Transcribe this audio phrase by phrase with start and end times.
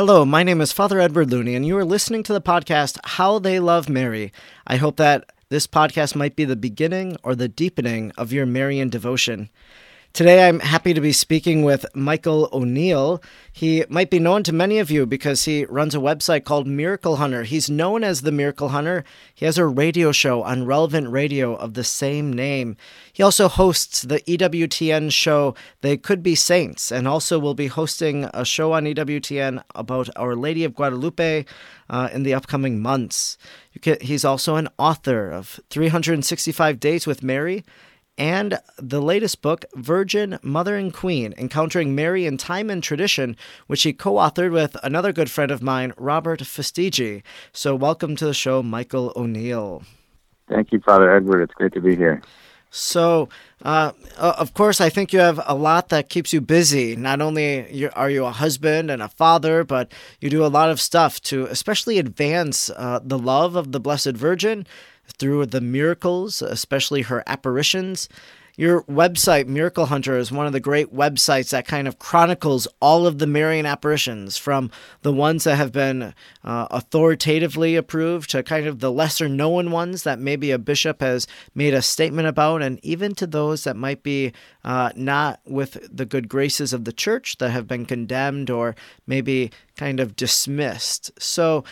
[0.00, 3.38] Hello, my name is Father Edward Looney, and you are listening to the podcast How
[3.38, 4.32] They Love Mary.
[4.66, 8.88] I hope that this podcast might be the beginning or the deepening of your Marian
[8.88, 9.50] devotion.
[10.12, 13.22] Today, I'm happy to be speaking with Michael O'Neill.
[13.52, 17.16] He might be known to many of you because he runs a website called Miracle
[17.16, 17.44] Hunter.
[17.44, 19.04] He's known as the Miracle Hunter.
[19.32, 22.76] He has a radio show on Relevant Radio of the same name.
[23.12, 28.28] He also hosts the EWTN show They Could Be Saints, and also will be hosting
[28.34, 31.44] a show on EWTN about Our Lady of Guadalupe
[31.88, 33.38] uh, in the upcoming months.
[33.80, 37.64] Can, he's also an author of 365 Days with Mary
[38.20, 43.34] and the latest book, Virgin, Mother, and Queen Encountering Mary in Time and Tradition,
[43.66, 47.22] which he co authored with another good friend of mine, Robert Fastiggi.
[47.54, 49.84] So, welcome to the show, Michael O'Neill.
[50.50, 51.42] Thank you, Father Edward.
[51.42, 52.20] It's great to be here.
[52.70, 53.30] So,
[53.62, 56.94] uh, of course, I think you have a lot that keeps you busy.
[56.94, 59.90] Not only are you a husband and a father, but
[60.20, 64.12] you do a lot of stuff to especially advance uh, the love of the Blessed
[64.12, 64.66] Virgin
[65.18, 68.08] through the miracles, especially her apparitions.
[68.56, 73.06] Your website, Miracle Hunter, is one of the great websites that kind of chronicles all
[73.06, 76.12] of the Marian apparitions, from the ones that have been
[76.44, 81.26] uh, authoritatively approved to kind of the lesser known ones that maybe a bishop has
[81.54, 86.04] made a statement about, and even to those that might be uh, not with the
[86.04, 88.74] good graces of the church that have been condemned or
[89.06, 89.50] maybe
[89.80, 91.10] kind of dismissed.
[91.18, 91.64] So,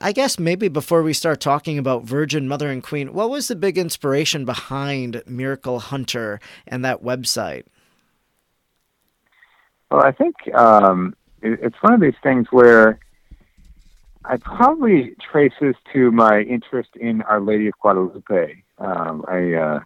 [0.00, 3.54] I guess maybe before we start talking about Virgin Mother and Queen, what was the
[3.54, 7.62] big inspiration behind Miracle Hunter and that website?
[9.88, 12.98] Well, I think um, it's one of these things where
[14.24, 18.64] I probably traces to my interest in Our Lady of Guadalupe.
[18.78, 19.80] Um, I uh,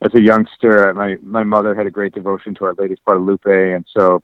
[0.00, 3.72] as a youngster, my my mother had a great devotion to Our Lady of Guadalupe,
[3.72, 4.22] and so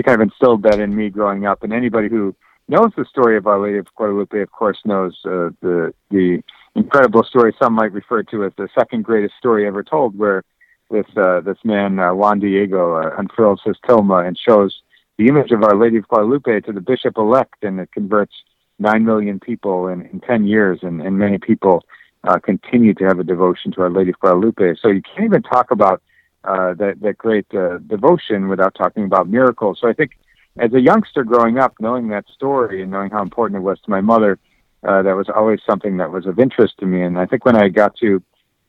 [0.00, 1.62] she kind of instilled that in me growing up.
[1.62, 2.34] And anybody who
[2.68, 6.42] knows the story of Our Lady of Guadalupe, of course, knows uh, the the
[6.74, 10.42] incredible story some might refer to as the second greatest story ever told, where
[10.90, 14.80] this uh, this man uh, Juan Diego uh, unfurls his tilma and shows
[15.18, 18.34] the image of Our Lady of Guadalupe to the bishop elect, and it converts
[18.78, 21.84] nine million people in, in ten years, and, and many people
[22.24, 24.76] uh, continue to have a devotion to Our Lady of Guadalupe.
[24.80, 26.02] So you can't even talk about
[26.44, 29.78] uh, that that great uh, devotion without talking about miracles.
[29.80, 30.12] So I think
[30.58, 33.90] as a youngster growing up, knowing that story and knowing how important it was to
[33.90, 34.38] my mother,
[34.86, 37.02] uh, that was always something that was of interest to me.
[37.02, 38.22] And I think when I got to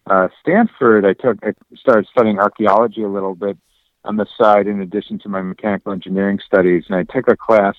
[0.08, 3.58] uh, Stanford, I took I started studying archaeology a little bit
[4.04, 7.76] on the side, in addition to my mechanical engineering studies, and I took a class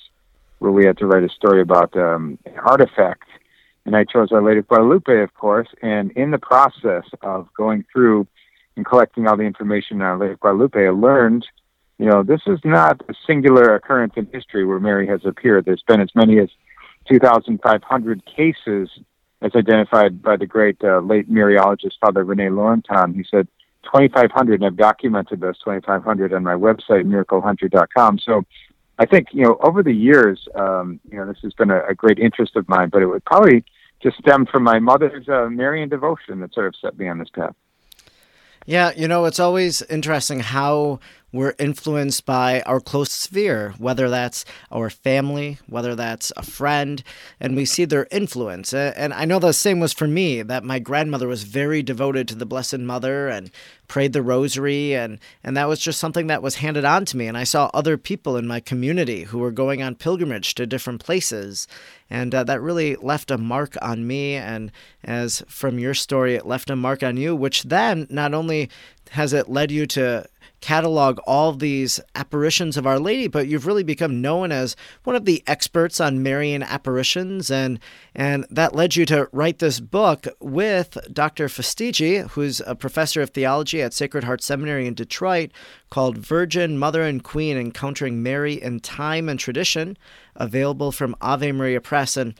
[0.61, 3.29] where we had to write a story about um, an artifact
[3.85, 5.69] and I chose Our Lady of Guadalupe, of course.
[5.83, 8.27] And in the process of going through
[8.77, 11.47] and collecting all the information on of Guadalupe, I learned,
[11.99, 15.65] you know, this is not a singular occurrence in history where Mary has appeared.
[15.65, 16.49] There's been as many as
[17.09, 18.89] 2,500 cases
[19.43, 23.15] as identified by the great uh, late Mariologist Father Rene Laurentin.
[23.15, 23.49] He said
[23.85, 28.21] 2,500, and I've documented those 2,500 on my website, miraclehunter.com.
[28.21, 28.45] So
[28.99, 31.95] I think you know over the years, um, you know, this has been a, a,
[31.95, 33.65] great interest of mine, but it would probably
[34.03, 37.31] just stem from my mother's uh, Marian devotion that sort of set me on this
[37.31, 37.55] path.
[38.65, 41.01] Yeah, you know, it's always interesting how
[41.33, 47.03] we're influenced by our close sphere, whether that's our family, whether that's a friend,
[47.41, 48.75] and we see their influence.
[48.75, 52.35] And I know the same was for me, that my grandmother was very devoted to
[52.35, 53.51] the Blessed Mother and
[53.89, 57.27] prayed the rosary, and, and that was just something that was handed on to me.
[57.27, 61.03] And I saw other people in my community who were going on pilgrimage to different
[61.03, 61.67] places.
[62.09, 64.35] And uh, that really left a mark on me.
[64.35, 64.71] And
[65.05, 68.71] as from your story, it left a mark on you, which then not only
[69.11, 70.27] has it led you to
[70.63, 74.75] catalog all these apparitions of Our Lady, but you've really become known as
[75.05, 77.79] one of the experts on Marian apparitions, and
[78.15, 81.49] and that led you to write this book with Dr.
[81.49, 85.51] Fastiggi, who's a professor of theology at Sacred Heart Seminary in Detroit,
[85.91, 89.99] called Virgin, Mother, and Queen Encountering Mary in Time and Tradition,
[90.37, 92.17] available from Ave Maria Press.
[92.17, 92.35] And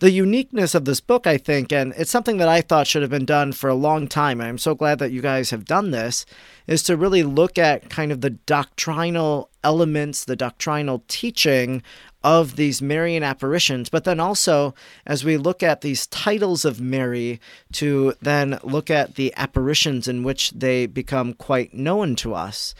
[0.00, 3.10] the uniqueness of this book, I think, and it's something that I thought should have
[3.10, 4.40] been done for a long time.
[4.40, 6.26] I'm so glad that you guys have done this,
[6.66, 11.82] is to really look at kind of the doctrinal elements, the doctrinal teaching
[12.22, 14.74] of these Marian apparitions, but then also
[15.06, 17.38] as we look at these titles of Mary,
[17.72, 22.74] to then look at the apparitions in which they become quite known to us.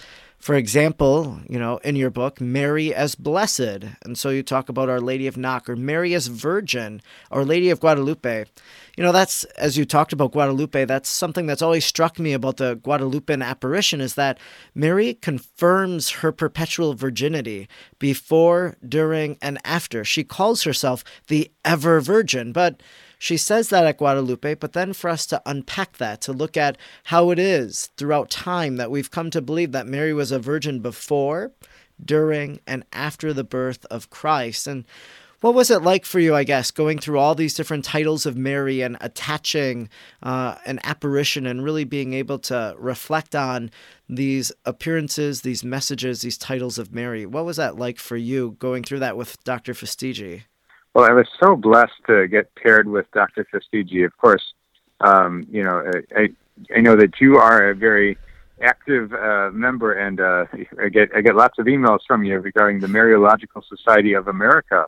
[0.44, 3.86] For example, you know, in your book, Mary as Blessed.
[4.04, 7.00] And so you talk about Our Lady of Knock or Mary as Virgin,
[7.30, 8.44] Our Lady of Guadalupe.
[8.98, 12.58] You know, that's, as you talked about Guadalupe, that's something that's always struck me about
[12.58, 14.38] the Guadalupean apparition is that
[14.74, 17.66] Mary confirms her perpetual virginity
[17.98, 20.04] before, during, and after.
[20.04, 22.52] She calls herself the ever virgin.
[22.52, 22.82] But
[23.24, 26.76] she says that at Guadalupe, but then for us to unpack that, to look at
[27.04, 30.80] how it is throughout time that we've come to believe that Mary was a virgin
[30.80, 31.50] before,
[32.04, 34.66] during, and after the birth of Christ.
[34.66, 34.84] And
[35.40, 38.36] what was it like for you, I guess, going through all these different titles of
[38.36, 39.88] Mary and attaching
[40.22, 43.70] uh, an apparition and really being able to reflect on
[44.06, 47.24] these appearances, these messages, these titles of Mary?
[47.24, 49.72] What was that like for you going through that with Dr.
[49.72, 50.42] Fastiggi?
[50.94, 53.44] Well, I was so blessed to get paired with Dr.
[53.52, 54.04] Fastiggi.
[54.06, 54.54] Of course,
[55.00, 56.28] um, you know, I,
[56.74, 58.16] I know that you are a very
[58.62, 60.44] active uh, member, and uh,
[60.80, 64.86] I get I get lots of emails from you regarding the Mariological Society of America.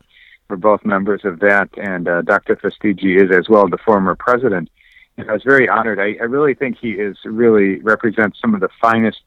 [0.49, 2.55] We're both members of that, and uh, Dr.
[2.55, 4.69] Fastiggi is as well the former president.
[5.17, 5.99] And I was very honored.
[5.99, 9.19] I, I really think he is really represents some of the finest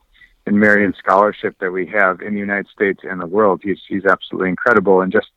[0.47, 3.61] in Marian scholarship that we have in the United States and the world.
[3.63, 5.29] He's he's absolutely incredible, and just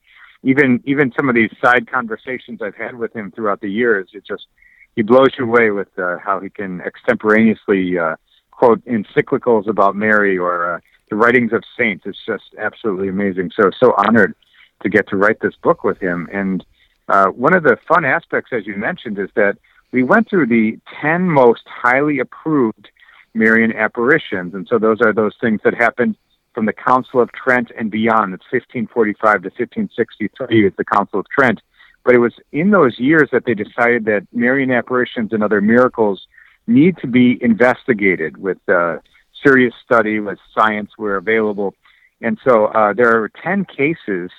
[0.43, 4.25] even even some of these side conversations I've had with him throughout the years, it
[4.25, 4.47] just
[4.95, 8.15] he blows you away with uh, how he can extemporaneously uh,
[8.51, 10.79] quote encyclicals about Mary or uh,
[11.09, 12.03] the writings of saints.
[12.05, 13.51] It's just absolutely amazing.
[13.59, 14.35] So so honored
[14.81, 16.27] to get to write this book with him.
[16.31, 16.63] And
[17.07, 19.57] uh, one of the fun aspects, as you mentioned, is that
[19.91, 22.89] we went through the ten most highly approved
[23.33, 26.15] Marian apparitions, and so those are those things that happened
[26.53, 28.33] from the Council of Trent and beyond.
[28.33, 31.61] It's 1545 to 1563 is the Council of Trent.
[32.03, 36.27] But it was in those years that they decided that Marian apparitions and other miracles
[36.67, 38.97] need to be investigated with uh,
[39.41, 41.73] serious study, with science where available.
[42.21, 44.31] And so uh, there are 10 cases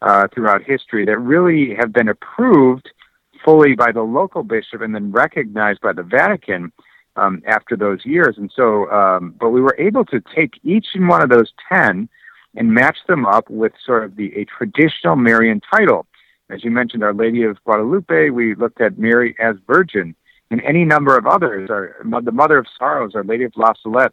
[0.00, 2.90] uh, throughout history that really have been approved
[3.44, 6.72] fully by the local bishop and then recognized by the Vatican
[7.16, 8.36] um, after those years.
[8.38, 12.08] And so, um, but we were able to take each and one of those 10
[12.54, 16.06] and match them up with sort of the a traditional Marian title.
[16.50, 20.14] As you mentioned, Our Lady of Guadalupe, we looked at Mary as Virgin,
[20.50, 24.12] and any number of others, our, the Mother of Sorrows, Our Lady of La Salette,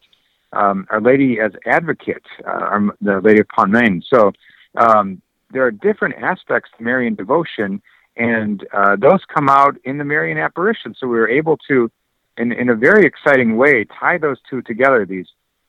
[0.53, 4.01] um, Our Lady as Advocate, uh, our, the Lady of Pontmain.
[4.09, 4.31] So
[4.77, 5.21] um,
[5.51, 7.81] there are different aspects to Marian devotion,
[8.15, 10.95] and uh, those come out in the Marian apparition.
[10.97, 11.91] So we were able to
[12.39, 15.27] in, in a very exciting way, tie those two together, these,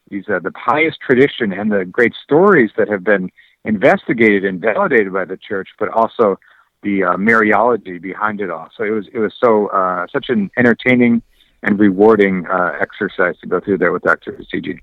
[0.09, 3.31] these uh, the pious tradition and the great stories that have been
[3.65, 6.39] investigated and validated by the church, but also
[6.83, 8.69] the uh, Mariology behind it all.
[8.77, 11.23] So it was, it was so, uh, such an entertaining
[11.63, 14.33] and rewarding uh, exercise to go through there with Dr.
[14.33, 14.81] Fastiggi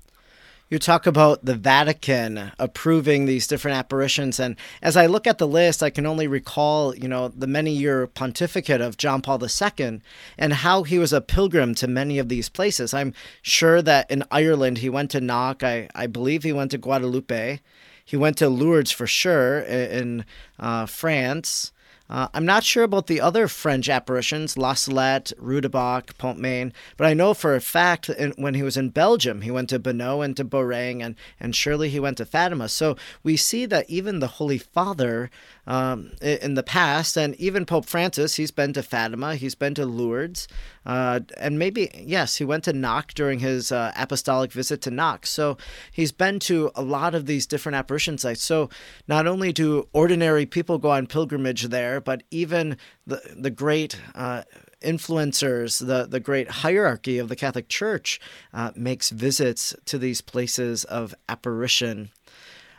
[0.70, 4.38] you talk about the Vatican approving these different apparitions.
[4.38, 7.72] And as I look at the list, I can only recall, you know, the many
[7.72, 10.00] year pontificate of John Paul II
[10.36, 12.92] and how he was a pilgrim to many of these places.
[12.92, 15.62] I'm sure that in Ireland, he went to Knock.
[15.62, 17.60] I, I believe he went to Guadalupe.
[18.04, 20.24] He went to Lourdes for sure in
[20.58, 21.72] uh, France.
[22.10, 26.72] Uh, I'm not sure about the other French apparitions, La Salette, Rue du Bac, Pontmain,
[26.96, 29.78] but I know for a fact in, when he was in Belgium, he went to
[29.78, 32.68] Banneux and to Beauraing, and, and surely he went to Fatima.
[32.68, 35.30] So we see that even the Holy Father
[35.66, 39.84] um, in the past, and even Pope Francis, he's been to Fatima, he's been to
[39.84, 40.48] Lourdes,
[40.88, 45.26] uh, and maybe, yes, he went to Knock during his uh, apostolic visit to Knock.
[45.26, 45.58] So
[45.92, 48.42] he's been to a lot of these different apparition sites.
[48.42, 48.70] So
[49.06, 54.44] not only do ordinary people go on pilgrimage there, but even the, the great uh,
[54.80, 58.18] influencers, the, the great hierarchy of the Catholic Church
[58.54, 62.10] uh, makes visits to these places of apparition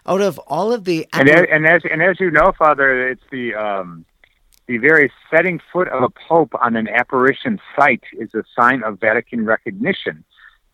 [0.08, 3.22] out of all of the and, as, and as and as you know, Father, it's
[3.32, 4.06] the um,
[4.69, 8.99] the very setting foot of a pope on an apparition site is a sign of
[8.99, 10.23] Vatican recognition.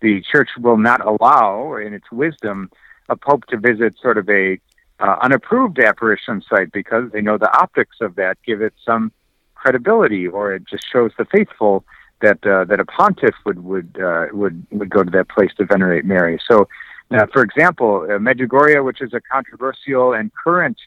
[0.01, 2.69] The Church will not allow, in its wisdom,
[3.07, 4.59] a pope to visit sort of a
[4.99, 9.13] uh, unapproved apparition site because they know the optics of that give it some
[9.53, 11.85] credibility, or it just shows the faithful
[12.21, 15.63] that uh, that a pontiff would would uh, would would go to that place to
[15.65, 16.37] venerate Mary.
[16.49, 16.67] So
[17.11, 20.77] uh, for example, uh, Medjugorje, which is a controversial and current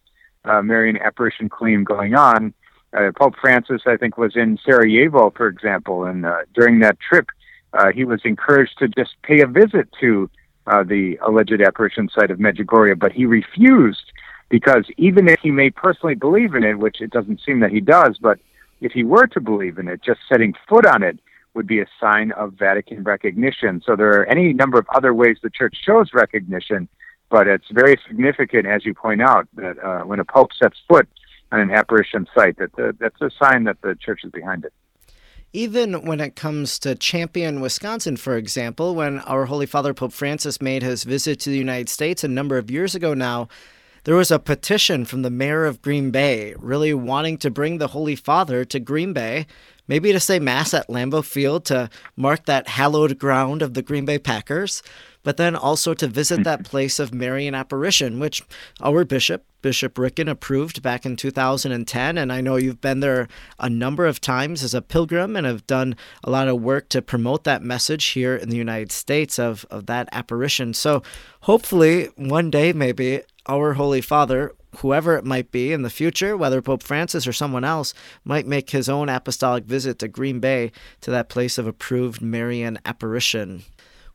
[0.44, 2.52] uh, Marian apparition claim going on,
[2.96, 7.28] uh, Pope Francis, I think, was in Sarajevo, for example, and uh, during that trip,
[7.74, 10.30] uh, he was encouraged to just pay a visit to
[10.66, 14.12] uh, the alleged apparition site of Medjugorje, but he refused
[14.48, 17.80] because even if he may personally believe in it, which it doesn't seem that he
[17.80, 18.38] does, but
[18.80, 21.18] if he were to believe in it, just setting foot on it
[21.54, 23.82] would be a sign of Vatican recognition.
[23.84, 26.88] So there are any number of other ways the church shows recognition,
[27.30, 31.08] but it's very significant, as you point out, that uh, when a pope sets foot
[31.52, 34.72] on an apparition site, that that's a sign that the church is behind it.
[35.52, 40.60] Even when it comes to Champion, Wisconsin, for example, when our Holy Father Pope Francis
[40.60, 43.48] made his visit to the United States a number of years ago now,
[44.04, 47.88] there was a petition from the mayor of Green Bay really wanting to bring the
[47.88, 49.46] Holy Father to Green Bay
[49.88, 54.04] maybe to say Mass at Lambeau Field to mark that hallowed ground of the Green
[54.04, 54.82] Bay Packers,
[55.28, 56.70] but then also to visit that mm-hmm.
[56.70, 58.42] place of Marian apparition, which
[58.80, 62.16] our bishop, Bishop Ricken, approved back in 2010.
[62.16, 65.66] And I know you've been there a number of times as a pilgrim and have
[65.66, 69.66] done a lot of work to promote that message here in the United States of,
[69.70, 70.72] of that apparition.
[70.72, 71.02] So
[71.40, 76.62] hopefully, one day, maybe our Holy Father whoever it might be in the future, whether
[76.62, 77.94] Pope Francis or someone else,
[78.24, 82.78] might make his own apostolic visit to Green Bay to that place of approved Marian
[82.84, 83.64] apparition.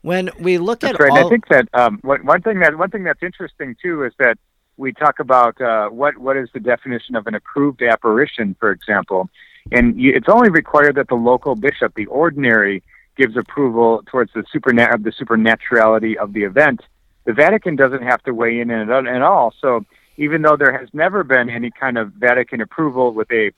[0.03, 1.11] When we look that's at right.
[1.11, 4.37] all, I think that um, one thing that one thing that's interesting too is that
[4.77, 9.29] we talk about uh, what what is the definition of an approved apparition, for example,
[9.71, 12.83] and you, it's only required that the local bishop, the ordinary,
[13.15, 16.81] gives approval towards the supernat the supernaturality of the event.
[17.25, 19.53] The Vatican doesn't have to weigh in at, at all.
[19.61, 19.85] So
[20.17, 23.51] even though there has never been any kind of Vatican approval with a,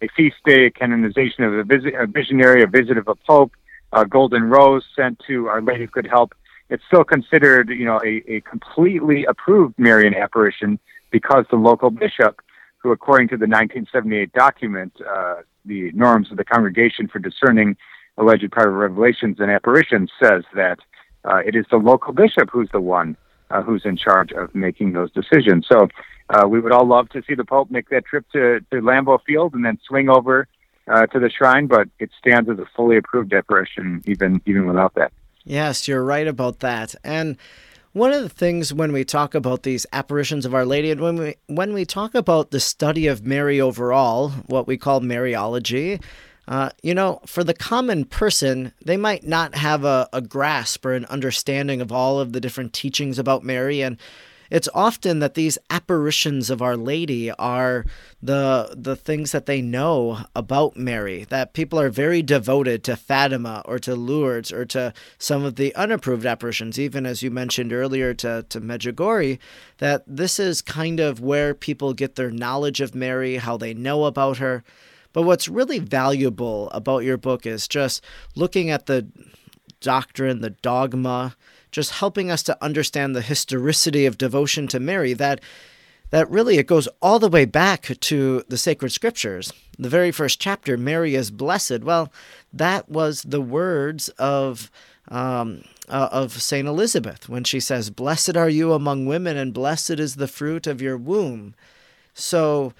[0.00, 3.52] a feast day, a canonization of a, visit, a visionary, a visit of a pope,
[3.92, 6.34] a golden rose sent to Our Lady of Good Help,
[6.70, 10.78] it's still considered, you know, a, a completely approved Marian apparition
[11.10, 12.40] because the local bishop,
[12.78, 17.76] who according to the 1978 document, uh, the norms of the Congregation for Discerning
[18.16, 20.78] Alleged Private Revelations and Apparitions, says that
[21.24, 23.16] uh, it is the local bishop who's the one
[23.50, 25.66] uh, who's in charge of making those decisions.
[25.70, 25.88] So
[26.30, 29.18] uh, we would all love to see the Pope make that trip to, to Lambeau
[29.26, 30.48] Field and then swing over
[30.88, 34.94] uh, to the shrine, but it stands as a fully approved apparition even even without
[34.94, 35.12] that.
[35.44, 36.94] Yes, you're right about that.
[37.02, 37.36] And
[37.92, 41.16] one of the things when we talk about these apparitions of Our Lady, and when
[41.16, 46.02] we when we talk about the study of Mary overall, what we call Mariology,
[46.48, 50.94] uh, you know, for the common person, they might not have a, a grasp or
[50.94, 53.80] an understanding of all of the different teachings about Mary.
[53.80, 53.98] And
[54.52, 57.86] it's often that these apparitions of Our Lady are
[58.22, 61.24] the the things that they know about Mary.
[61.24, 65.74] That people are very devoted to Fatima or to Lourdes or to some of the
[65.74, 69.38] unapproved apparitions, even as you mentioned earlier to, to Medjugorje,
[69.78, 74.04] that this is kind of where people get their knowledge of Mary, how they know
[74.04, 74.62] about her.
[75.14, 78.04] But what's really valuable about your book is just
[78.36, 79.06] looking at the
[79.80, 81.36] doctrine, the dogma,
[81.72, 85.40] just helping us to understand the historicity of devotion to Mary that
[86.10, 89.50] that really it goes all the way back to the sacred scriptures.
[89.78, 91.80] The very first chapter, Mary is blessed.
[91.80, 92.12] Well,
[92.52, 94.70] that was the words of
[95.08, 99.98] um, uh, of Saint Elizabeth when she says, "Blessed are you among women, and blessed
[99.98, 101.54] is the fruit of your womb."
[102.14, 102.74] So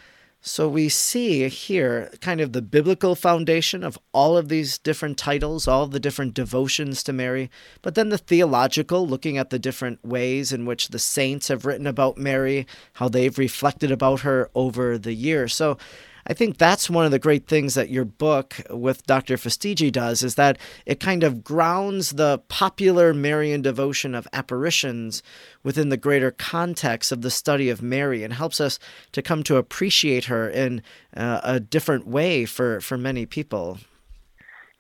[0.45, 5.69] so we see here kind of the biblical foundation of all of these different titles,
[5.69, 7.49] all the different devotions to Mary,
[7.81, 11.87] but then the theological, looking at the different ways in which the saints have written
[11.87, 15.55] about Mary, how they've reflected about her over the years.
[15.55, 15.79] So
[16.27, 19.37] I think that's one of the great things that your book with Dr.
[19.37, 25.23] Fastiggi does is that it kind of grounds the popular Marian devotion of apparitions
[25.63, 28.79] within the greater context of the study of Mary and helps us
[29.13, 30.83] to come to appreciate her in
[31.17, 33.79] uh, a different way for, for many people.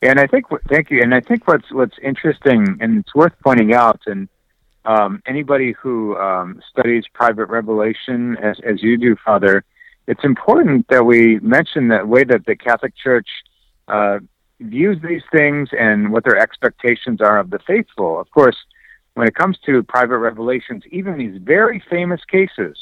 [0.02, 1.00] And I think, thank you.
[1.00, 4.28] And I think what's what's interesting and it's worth pointing out, and
[4.84, 9.64] um, anybody who um, studies private revelation, as as you do, Father,
[10.06, 13.28] it's important that we mention that way that the Catholic Church
[13.88, 14.18] uh,
[14.60, 18.20] views these things and what their expectations are of the faithful.
[18.20, 18.56] Of course,
[19.14, 22.76] when it comes to private revelations, even these very famous cases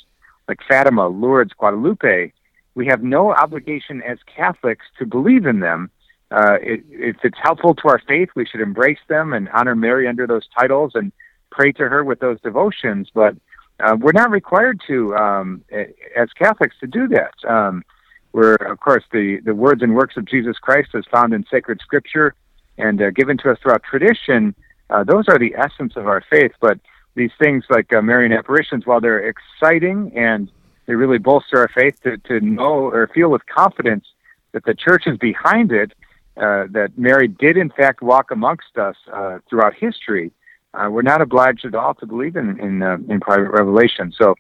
[0.49, 2.33] like Fatima, Lourdes, Guadalupe,
[2.75, 5.91] we have no obligation as Catholics to believe in them.
[6.31, 10.07] Uh, it, if it's helpful to our faith, we should embrace them and honor Mary
[10.07, 11.13] under those titles and
[11.51, 13.09] pray to her with those devotions.
[13.13, 13.35] But
[13.81, 15.65] uh, we're not required to, um,
[16.17, 17.35] as Catholics, to do that.
[17.49, 17.85] Um,
[18.33, 21.81] we're, of course, the, the words and works of Jesus Christ as found in sacred
[21.81, 22.35] scripture
[22.79, 24.55] and uh, given to us throughout tradition,
[24.89, 26.53] uh, those are the essence of our faith.
[26.61, 26.79] But
[27.15, 30.51] these things like uh, Marian apparitions, while they're exciting and
[30.87, 34.07] they really bolster our faith to, to know or feel with confidence
[34.53, 35.93] that the church is behind it,
[36.37, 40.33] uh, that Mary did in fact walk amongst us uh, throughout history,
[40.75, 44.13] uh, we're not obliged at all to believe in in, uh, in private revelation.
[44.17, 44.35] So,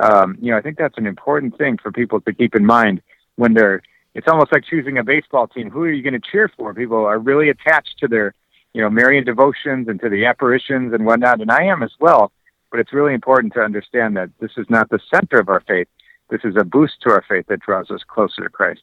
[0.00, 3.02] um, you know, I think that's an important thing for people to keep in mind
[3.36, 3.82] when they're.
[4.14, 5.70] It's almost like choosing a baseball team.
[5.70, 6.72] Who are you going to cheer for?
[6.72, 8.32] People are really attached to their,
[8.72, 12.32] you know, Marian devotions and to the apparitions and whatnot, and I am as well.
[12.70, 15.88] but it's really important to understand that this is not the center of our faith.
[16.30, 18.82] This is a boost to our faith that draws us closer to Christ.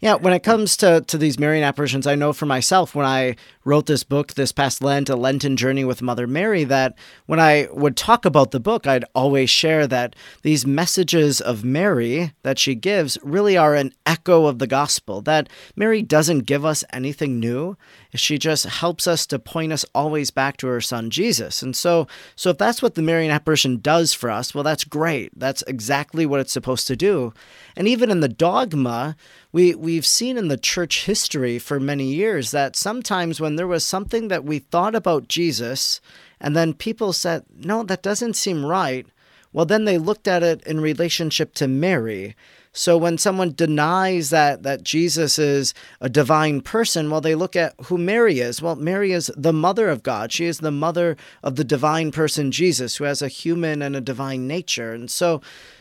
[0.00, 3.36] Yeah, when it comes to, to these Marian apparitions, I know for myself when I
[3.66, 7.68] wrote this book this past Lent, A Lenten Journey with Mother Mary, that when I
[7.70, 12.74] would talk about the book, I'd always share that these messages of Mary that she
[12.74, 17.76] gives really are an echo of the gospel, that Mary doesn't give us anything new.
[18.14, 21.62] She just helps us to point us always back to her son Jesus.
[21.62, 25.30] And so so if that's what the Marian apparition does for us, well that's great.
[25.38, 27.34] That's exactly what it's supposed to do.
[27.76, 29.14] And even in the dogma,
[29.52, 33.84] we we've seen in the church history for many years that sometimes when there was
[33.84, 36.00] something that we thought about Jesus
[36.40, 39.06] and then people said, "No, that doesn't seem right."
[39.52, 42.36] Well, then they looked at it in relationship to Mary
[42.72, 47.74] so when someone denies that that Jesus is a divine person, well, they look at
[47.86, 48.62] who Mary is.
[48.62, 50.30] Well, Mary is the mother of God.
[50.30, 54.00] She is the mother of the divine person Jesus, who has a human and a
[54.00, 54.92] divine nature.
[54.92, 55.40] And so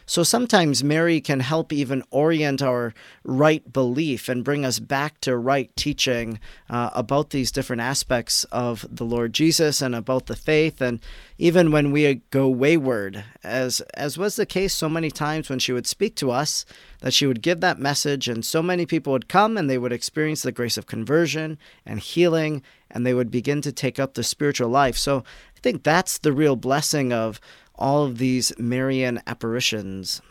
[0.10, 5.38] so sometimes Mary can help even orient our right belief and bring us back to
[5.38, 10.82] right teaching uh, about these different aspects of the Lord Jesus and about the faith.
[10.82, 11.00] And
[11.38, 15.74] even when we go wayward, as, as was the case so many times when she
[15.74, 16.66] would speak to us,
[17.02, 19.94] that she would give that message, and so many people would come and they would
[19.94, 24.24] experience the grace of conversion and healing, and they would begin to take up the
[24.24, 24.98] spiritual life.
[24.98, 27.40] So I think that's the real blessing of
[27.80, 30.22] all of these Marian apparitions?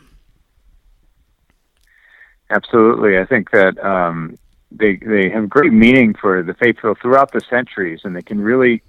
[2.49, 4.37] Absolutely, I think that um,
[4.71, 8.81] they they have great meaning for the faithful throughout the centuries, and they can really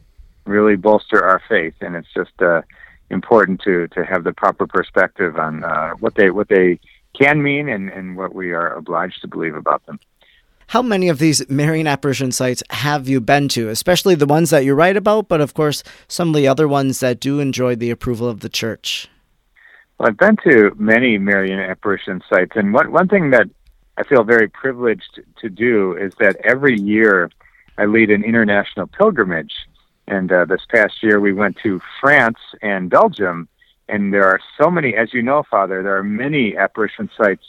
[0.46, 1.74] really bolster our faith.
[1.80, 2.62] And it's just uh,
[3.10, 6.78] important to to have the proper perspective on uh, what they what they
[7.18, 9.98] can mean and, and what we are obliged to believe about them.
[10.70, 14.64] How many of these Marian apparition sites have you been to, especially the ones that
[14.64, 17.90] you write about, but of course, some of the other ones that do enjoy the
[17.90, 19.08] approval of the church?
[19.98, 23.48] Well, I've been to many Marian apparition sites, and one, one thing that
[23.96, 27.32] I feel very privileged to do is that every year
[27.76, 29.52] I lead an international pilgrimage.
[30.06, 33.48] And uh, this past year we went to France and Belgium,
[33.88, 37.42] and there are so many, as you know, Father, there are many apparition sites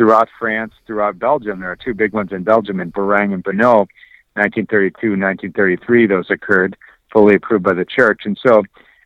[0.00, 1.60] throughout France, throughout Belgium.
[1.60, 3.86] There are two big ones in Belgium, in Beauraing and Banneux.
[4.32, 6.74] 1932, 1933, those occurred,
[7.12, 8.22] fully approved by the church.
[8.24, 8.62] And so,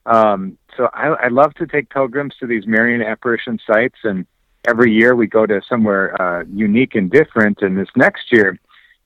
[0.07, 4.24] um, so I, I love to take pilgrims to these Marian apparition sites, and
[4.68, 7.61] every year we go to somewhere uh, unique and different.
[7.61, 8.57] And this next year,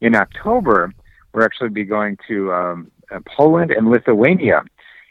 [0.03, 0.92] in October,
[1.33, 4.61] we're actually be going to um, uh, Poland and Lithuania.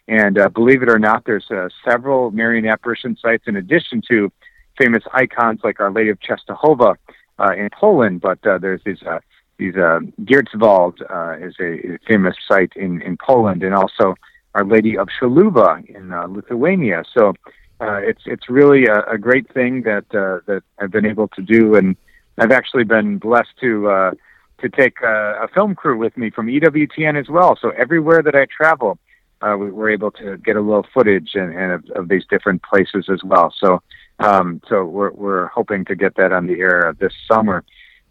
[0.08, 4.32] And uh, believe it or not, there's uh, several Marian apparition sites in addition to
[4.78, 6.96] famous icons like Our Lady of Czestochowa
[7.40, 9.20] uh, in Poland, but uh, there's these uh,
[9.58, 14.16] these uh, uh, is a, a famous site in in Poland, and also
[14.56, 17.04] Our Lady of Šiluva in uh, Lithuania.
[17.14, 17.34] So
[17.80, 21.42] uh, it's it's really a, a great thing that uh, that I've been able to
[21.42, 21.96] do, and
[22.38, 24.12] I've actually been blessed to uh,
[24.60, 27.58] to take uh, a film crew with me from EWTN as well.
[27.62, 28.98] So everywhere that I travel,
[29.42, 32.64] uh, we were able to get a little footage and, and of, of these different
[32.64, 33.54] places as well.
[33.60, 33.82] So
[34.20, 37.64] um, so we're we're hoping to get that on the air this summer.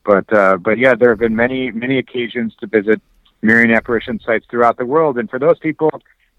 [0.05, 3.01] But uh, but yeah, there have been many many occasions to visit
[3.43, 5.91] Marian apparition sites throughout the world, and for those people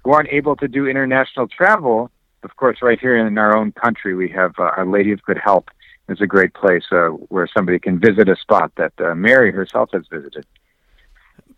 [0.03, 2.10] who aren't able to do international travel,
[2.43, 5.39] of course, right here in our own country, we have uh, Our Lady of Good
[5.43, 5.69] Help.
[6.10, 9.89] It's a great place uh, where somebody can visit a spot that uh, Mary herself
[9.91, 10.45] has visited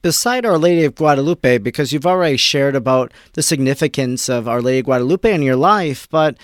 [0.02, 4.80] beside Our Lady of Guadalupe, because you've already shared about the significance of Our Lady
[4.80, 6.38] of Guadalupe in your life, but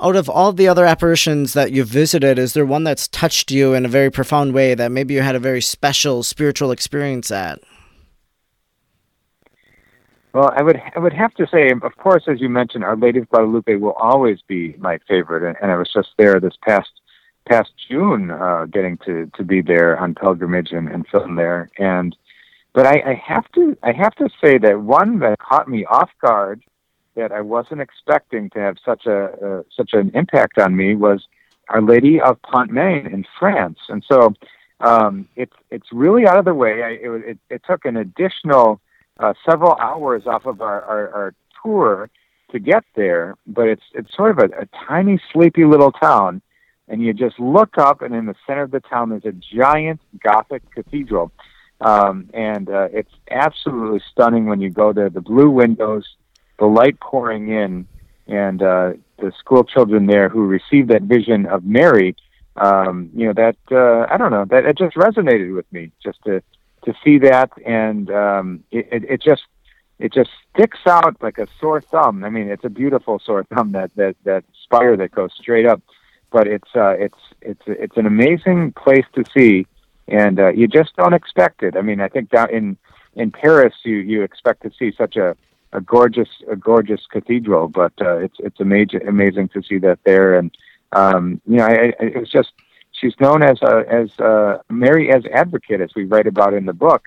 [0.00, 3.74] out of all the other apparitions that you've visited, is there one that's touched you
[3.74, 7.60] in a very profound way that maybe you had a very special spiritual experience at?
[10.34, 13.20] Well, I would I would have to say, of course, as you mentioned, Our Lady
[13.20, 16.90] of Guadalupe will always be my favorite, and, and I was just there this past
[17.48, 22.14] past June, uh, getting to to be there on pilgrimage and, and film there, and
[22.74, 26.10] but I, I have to I have to say that one that caught me off
[26.20, 26.62] guard
[27.16, 31.26] that I wasn't expecting to have such a uh, such an impact on me was
[31.68, 34.34] Our Lady of Pontmain in France, and so
[34.80, 36.82] um, it's it's really out of the way.
[36.82, 38.80] I, it, it, it took an additional
[39.18, 42.10] uh, several hours off of our, our, our tour
[42.50, 46.42] to get there, but it's it's sort of a, a tiny, sleepy little town,
[46.88, 50.00] and you just look up, and in the center of the town there's a giant
[50.22, 51.32] Gothic cathedral,
[51.80, 55.10] um, and uh, it's absolutely stunning when you go there.
[55.10, 56.06] The blue windows,
[56.58, 57.86] the light pouring in,
[58.26, 62.16] and uh, the school children there who received that vision of Mary.
[62.56, 66.18] Um, you know that uh, I don't know that it just resonated with me just
[66.24, 66.42] to
[66.84, 69.42] to see that, and um, it, it, it just
[69.98, 72.24] it just sticks out like a sore thumb.
[72.24, 75.82] I mean, it's a beautiful sore thumb that that that spire that goes straight up,
[76.30, 79.66] but it's uh, it's it's it's an amazing place to see,
[80.08, 81.76] and uh, you just don't expect it.
[81.76, 82.76] I mean, I think down in
[83.14, 85.36] in Paris, you you expect to see such a
[85.76, 90.34] a gorgeous a gorgeous cathedral, but uh, it's it's amazing amazing to see that there,
[90.36, 90.50] and
[90.92, 92.52] um, you know, I, I, it was just
[92.92, 96.72] she's known as a, as uh, Mary as advocate, as we write about in the
[96.72, 97.04] book,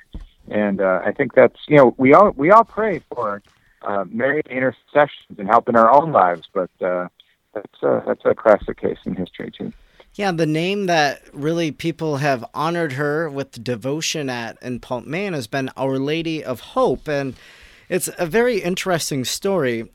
[0.50, 3.42] and uh, I think that's you know we all we all pray for
[3.82, 7.08] uh, Mary intercessions and help in our own lives, but uh,
[7.54, 9.74] that's a, that's a classic case in history too.
[10.14, 15.48] Yeah, the name that really people have honored her with devotion at in Pontmain has
[15.48, 17.36] been Our Lady of Hope, and
[17.90, 19.90] it's a very interesting story.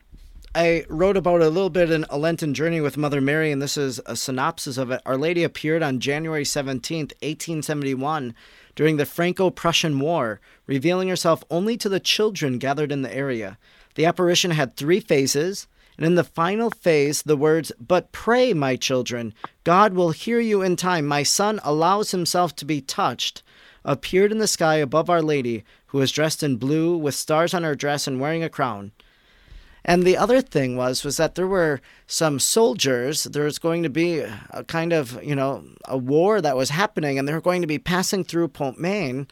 [0.53, 3.61] I wrote about it a little bit in A Lenten Journey with Mother Mary, and
[3.61, 5.01] this is a synopsis of it.
[5.05, 8.35] Our Lady appeared on January 17th, 1871,
[8.75, 13.57] during the Franco Prussian War, revealing herself only to the children gathered in the area.
[13.95, 18.75] The apparition had three phases, and in the final phase, the words, But pray, my
[18.75, 21.05] children, God will hear you in time.
[21.05, 23.41] My son allows himself to be touched,
[23.85, 27.63] appeared in the sky above Our Lady, who was dressed in blue with stars on
[27.63, 28.91] her dress and wearing a crown.
[29.85, 33.25] And the other thing was was that there were some soldiers.
[33.25, 37.19] There was going to be a kind of you know a war that was happening,
[37.19, 39.27] and they were going to be passing through Pontmain.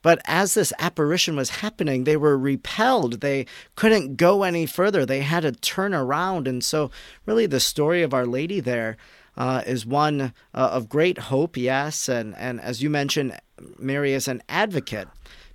[0.00, 3.20] But as this apparition was happening, they were repelled.
[3.20, 5.04] They couldn't go any further.
[5.04, 6.46] They had to turn around.
[6.46, 6.90] And so,
[7.26, 8.96] really, the story of Our Lady there
[9.36, 12.08] uh, is one uh, of great hope, yes.
[12.08, 13.38] And, and as you mentioned,
[13.78, 15.08] Mary is an advocate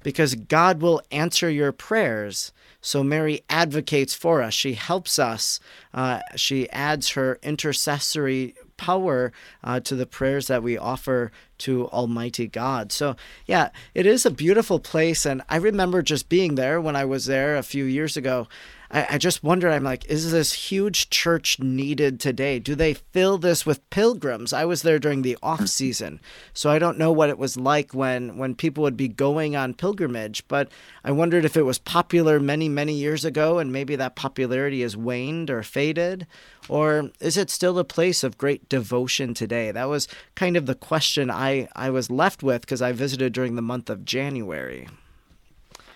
[0.04, 2.52] because God will answer your prayers.
[2.82, 4.54] So Mary advocates for us.
[4.54, 5.60] She helps us.
[5.94, 9.32] Uh, she adds her intercessory power
[9.64, 12.92] uh, to the prayers that we offer to Almighty God.
[12.92, 15.26] So, yeah, it is a beautiful place.
[15.26, 18.48] And I remember just being there when I was there a few years ago
[18.94, 22.60] I, I just wonder, I'm like, is this huge church needed today?
[22.60, 24.54] Do they fill this with pilgrims?
[24.54, 25.66] I was there during the off mm-hmm.
[25.66, 26.22] season,
[26.54, 29.74] so I don't know what it was like when, when people would be going on
[29.74, 30.70] pilgrimage, but
[31.04, 34.96] I wondered if it was popular many, many years ago and maybe that popularity has
[34.96, 36.28] waned or faded,
[36.70, 39.72] or is it still a place of great devotion today?
[39.72, 43.56] That was kind of the question I, I was left with because I visited during
[43.56, 44.88] the month of January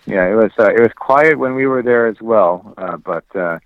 [0.08, 3.24] yeah, it was uh, it was quiet when we were there as well, uh, but
[3.36, 3.58] uh,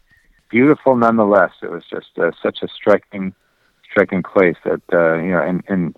[0.51, 1.53] beautiful nonetheless.
[1.63, 3.33] It was just uh, such a striking,
[3.89, 5.97] striking place that uh, you know, and and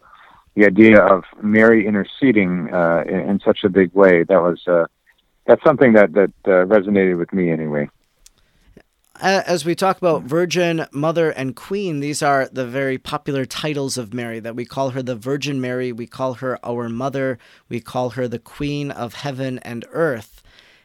[0.54, 4.84] the idea of Mary interceding uh, in, in such a big way that was uh,
[5.46, 7.88] that's something that that uh, resonated with me anyway.
[9.26, 14.12] As we talk about Virgin, Mother, and Queen, these are the very popular titles of
[14.12, 17.38] Mary that we call her the Virgin Mary, we call her our Mother,
[17.70, 20.42] we call her the Queen of Heaven and Earth.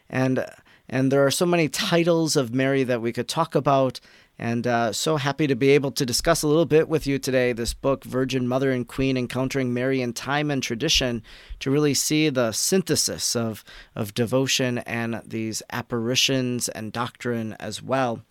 [0.09, 0.45] And
[0.87, 3.99] and there are so many titles of Mary that we could talk about.
[4.41, 7.51] And uh, so happy to be able to discuss a little bit with you today
[7.51, 11.23] this book, Virgin Mother and Queen Encountering Mary in Time and Tradition,
[11.59, 13.65] to really see the synthesis of,
[13.97, 18.23] of devotion and these apparitions and doctrine as well.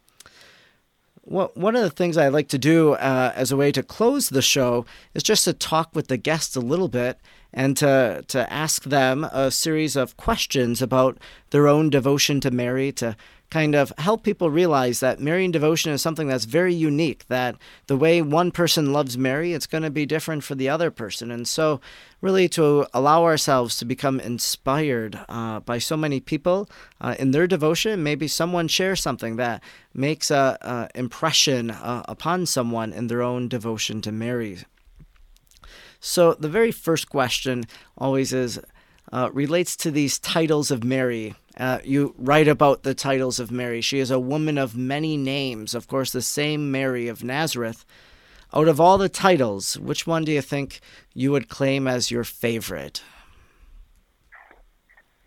[1.31, 4.31] Well, one of the things I like to do uh, as a way to close
[4.31, 7.21] the show is just to talk with the guests a little bit
[7.53, 11.19] and to, to ask them a series of questions about
[11.51, 13.15] their own devotion to Mary, to
[13.51, 17.57] kind of help people realize that Marian devotion is something that's very unique, that
[17.87, 21.31] the way one person loves Mary, it's going to be different for the other person.
[21.31, 21.81] And so,
[22.21, 26.69] really, to allow ourselves to become inspired uh, by so many people
[27.01, 29.63] uh, in their devotion, maybe someone shares something that
[29.95, 34.59] makes a, impression uh, upon someone in their own devotion to Mary.
[36.01, 37.65] So, the very first question
[37.97, 38.61] always is
[39.13, 41.35] uh, relates to these titles of Mary.
[41.59, 43.81] Uh, you write about the titles of Mary.
[43.81, 47.85] She is a woman of many names, of course, the same Mary of Nazareth.
[48.55, 50.79] Out of all the titles, which one do you think
[51.15, 53.03] you would claim as your favorite?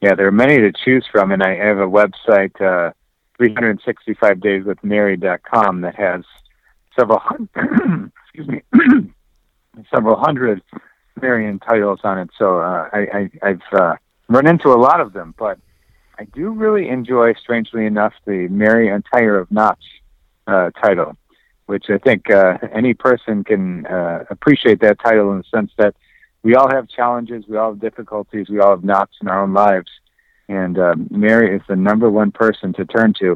[0.02, 2.94] Yeah, there are many to choose from, and I have a website, uh,
[3.40, 6.24] 365dayswithmary.com, that has
[6.98, 8.64] several hundred, excuse me,
[9.94, 10.64] several hundred
[11.22, 12.32] Marian titles on it.
[12.38, 13.96] So uh, I, I, have uh,
[14.28, 15.60] run into a lot of them, but
[16.22, 19.84] I do really enjoy, strangely enough, the Mary Untier of Knots
[20.46, 21.18] uh, title,
[21.66, 25.96] which I think uh, any person can uh, appreciate that title in the sense that
[26.44, 29.56] we all have challenges, we all have difficulties, we all have knots in our own
[29.56, 29.90] lives,
[30.48, 33.36] and um, Mary is the number one person to turn to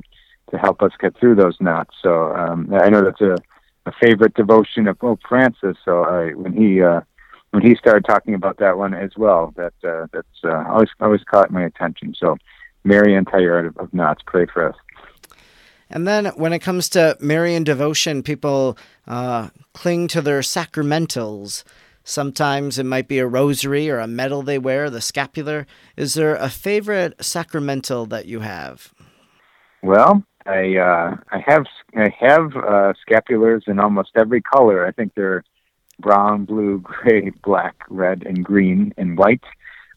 [0.51, 1.95] to help us get through those knots.
[2.03, 3.35] So um, I know that's a,
[3.87, 5.75] a favorite devotion of Pope Francis.
[5.83, 7.01] So I, when he uh,
[7.49, 11.23] when he started talking about that one as well, that uh, that's uh, always always
[11.23, 12.13] caught my attention.
[12.15, 12.37] So
[12.85, 14.75] Mary Untie of, of Knots, pray for us.
[15.89, 21.63] And then when it comes to Marian devotion, people uh, cling to their sacramentals.
[22.03, 25.65] Sometimes it might be a rosary or a medal they wear, the scapular.
[25.97, 28.93] Is there a favorite sacramental that you have?
[29.81, 34.85] Well, I uh, I have I have uh, scapulars in almost every color.
[34.85, 35.43] I think they're
[35.99, 39.43] brown, blue, gray, black, red, and green and white.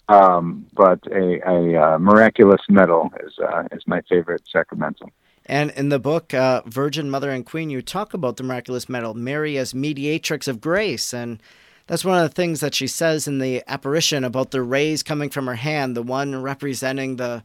[0.09, 5.11] Um, but a, a uh, miraculous medal is uh, is my favorite sacramental.
[5.47, 9.15] And in the book, uh, Virgin Mother and Queen, you talk about the miraculous medal,
[9.15, 11.15] Mary as mediatrix of grace.
[11.15, 11.43] And
[11.87, 15.31] that's one of the things that she says in the apparition about the rays coming
[15.31, 17.43] from her hand, the one representing the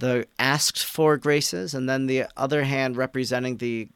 [0.00, 3.88] the asked for graces, and then the other hand representing the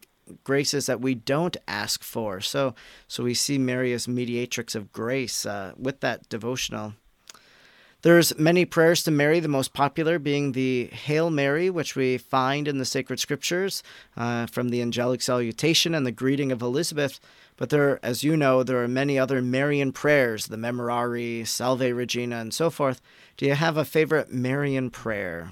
[0.45, 2.39] graces that we don't ask for.
[2.39, 2.73] So,
[3.07, 6.93] so we see Mary as mediatrix of grace uh, with that devotional.
[8.01, 12.65] There's many prayers to Mary, the most popular being the Hail Mary, which we find
[12.65, 13.83] in the sacred scriptures
[14.15, 17.19] uh, from the angelic salutation and the greeting of Elizabeth.
[17.57, 22.37] But there, as you know, there are many other Marian prayers, the Memorare, Salve Regina,
[22.37, 23.01] and so forth.
[23.35, 25.51] Do you have a favorite Marian prayer?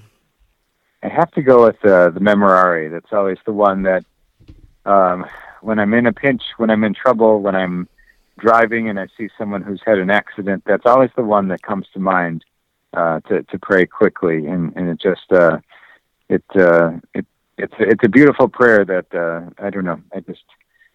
[1.02, 2.90] I have to go with uh, the Memorare.
[2.90, 4.06] That's always the one that,
[4.86, 5.26] um,
[5.60, 7.88] when I'm in a pinch, when I'm in trouble, when I'm
[8.38, 11.86] driving and I see someone who's had an accident, that's always the one that comes
[11.92, 12.44] to mind
[12.94, 15.58] uh, to to pray quickly, and and it just uh,
[16.28, 17.26] it uh, it
[17.58, 20.00] it's it's a beautiful prayer that uh, I don't know.
[20.14, 20.44] I just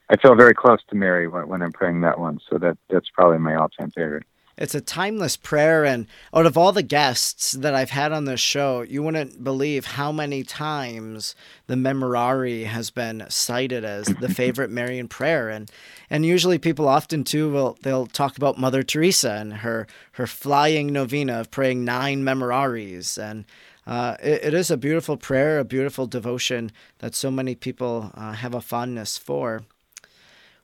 [0.09, 3.09] I feel very close to Mary when, when I'm praying that one, so that that's
[3.09, 4.25] probably my all time favorite.
[4.57, 5.83] It's a timeless prayer.
[5.83, 9.85] And out of all the guests that I've had on this show, you wouldn't believe
[9.85, 11.35] how many times
[11.67, 15.49] the Memorare has been cited as the favorite Marian prayer.
[15.49, 15.71] And
[16.09, 20.93] and usually people often too will they'll talk about Mother Teresa and her her flying
[20.93, 23.17] novena of praying nine Memorares.
[23.17, 23.45] And
[23.85, 28.33] uh, it, it is a beautiful prayer, a beautiful devotion that so many people uh,
[28.33, 29.63] have a fondness for.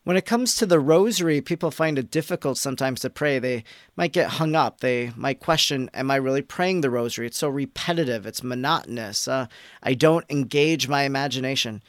[0.05, 3.37] When it comes to the rosary, people find it difficult sometimes to pray.
[3.37, 3.63] They
[3.95, 4.79] might get hung up.
[4.79, 7.27] They might question, Am I really praying the rosary?
[7.27, 9.27] It's so repetitive, it's monotonous.
[9.27, 9.47] Uh,
[9.83, 11.83] I don't engage my imagination.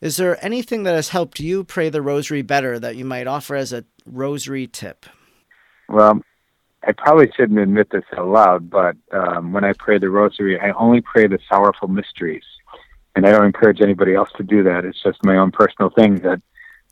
[0.00, 3.54] Is there anything that has helped you pray the rosary better that you might offer
[3.54, 5.04] as a rosary tip?
[5.88, 6.22] Well,
[6.86, 10.70] I probably shouldn't admit this out loud, but um, when I pray the rosary, I
[10.70, 12.44] only pray the sorrowful mysteries.
[13.14, 14.84] And I don't encourage anybody else to do that.
[14.84, 16.40] It's just my own personal thing that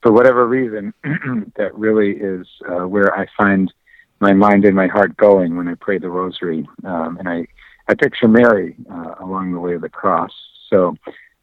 [0.03, 0.95] for whatever reason,
[1.57, 3.73] that really is uh, where I find
[4.21, 6.69] my mind and my heart going when I pray the rosary.
[6.85, 7.47] Um, and I,
[7.89, 10.33] I picture Mary uh, along the way of the cross.
[10.71, 10.97] So,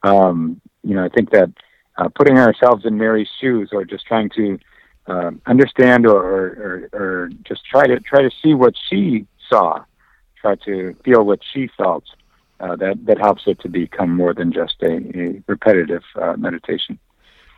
[0.04, 1.52] um, you know, I think that
[1.98, 4.60] uh, putting ourselves in Mary's shoes or just trying to
[5.08, 9.84] uh, understand or, or, or, just try to try to see what she saw,
[10.36, 12.04] try to feel what she felt,
[12.60, 16.98] uh, that, that helps it to become more than just a, a repetitive uh, meditation.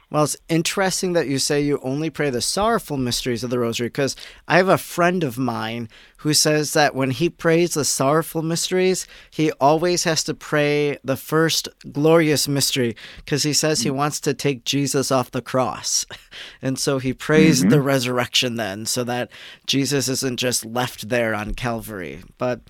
[0.09, 3.87] Well, it's interesting that you say you only pray the sorrowful mysteries of the rosary
[3.87, 4.15] because
[4.47, 9.05] I have a friend of mine who says that when he prays the sorrowful mysteries,
[9.29, 14.33] he always has to pray the first glorious mystery because he says he wants to
[14.33, 16.05] take Jesus off the cross.
[16.61, 17.69] And so he prays mm-hmm.
[17.69, 19.31] the resurrection then so that
[19.65, 22.21] Jesus isn't just left there on Calvary.
[22.37, 22.61] But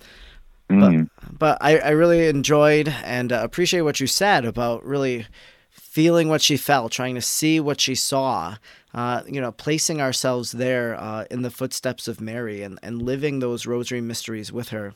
[0.70, 1.08] Mm.
[1.20, 5.26] But, but I, I really enjoyed and uh, appreciate what you said about really
[5.98, 8.54] feeling what she felt, trying to see what she saw,
[8.94, 13.40] uh, you know, placing ourselves there uh, in the footsteps of Mary and, and living
[13.40, 14.94] those rosary mysteries with her.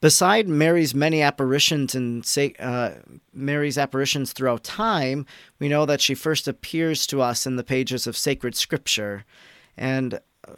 [0.00, 2.26] Beside Mary's many apparitions and
[2.58, 2.90] uh,
[3.32, 5.26] Mary's apparitions throughout time,
[5.60, 9.24] we know that she first appears to us in the pages of sacred scripture.
[9.76, 10.14] And
[10.48, 10.54] uh,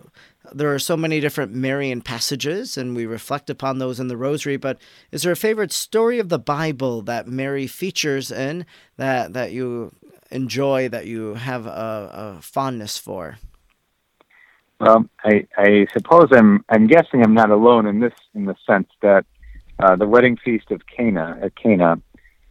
[0.52, 4.57] there are so many different Marian passages, and we reflect upon those in the Rosary.
[4.57, 4.78] But
[5.11, 9.94] is there a favorite story of the Bible that Mary features in that that you
[10.31, 13.38] enjoy, that you have a, a fondness for?
[14.81, 18.88] Well, I, I suppose I'm I'm guessing I'm not alone in this in the sense
[19.00, 19.24] that
[19.78, 22.00] uh, the wedding feast of Cana at Cana,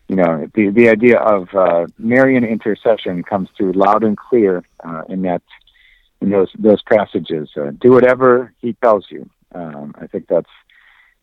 [0.08, 5.02] you know, the the idea of uh, Marian intercession comes through loud and clear uh,
[5.10, 5.42] in that
[6.22, 7.50] in those those passages.
[7.58, 9.30] Uh, do whatever He tells you.
[9.54, 10.50] Um, I think that's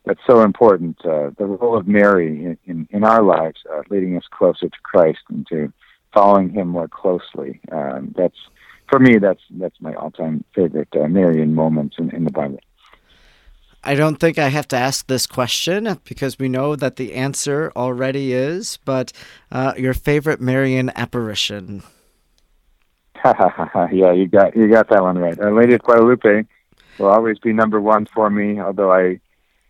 [0.04, 0.98] that's so important.
[1.04, 4.78] Uh, the role of Mary in, in, in our lives, uh, leading us closer to
[4.82, 5.72] Christ and to
[6.12, 7.61] following Him more closely.
[7.70, 8.38] Um, that's
[8.88, 9.18] for me.
[9.18, 12.61] That's that's my all-time favorite uh, Marian moments in, in the Bible.
[13.84, 17.72] I don't think I have to ask this question because we know that the answer
[17.76, 18.78] already is.
[18.84, 19.12] But
[19.52, 21.82] uh, your favorite Marian apparition.
[23.92, 25.38] yeah, you got you got that one right.
[25.38, 26.44] Our Lady of Guadalupe
[26.98, 28.61] will always be number one for me.
[28.61, 29.20] Although I,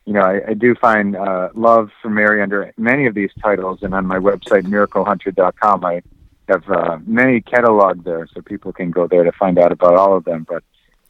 [0.05, 3.83] you know, I, I do find uh, love for Mary under many of these titles,
[3.83, 6.03] and on my website miraclehunter.com, I
[6.49, 10.17] have uh, many cataloged there, so people can go there to find out about all
[10.17, 10.47] of them.
[10.49, 10.63] But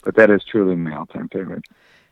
[0.03, 1.65] but that is truly my all-time favorite.